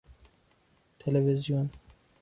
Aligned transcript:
تلوزیون 0.99 1.69